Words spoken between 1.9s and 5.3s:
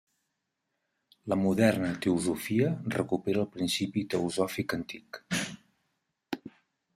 teosofia recupera el principi teosòfic antic.